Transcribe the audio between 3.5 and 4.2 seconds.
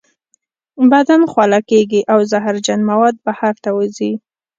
ته وځي.